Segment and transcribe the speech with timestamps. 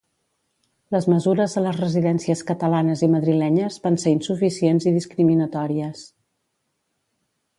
[0.93, 6.03] Les mesures a les residències catalanes i madrilenyes van ser insuficients i discriminatòries.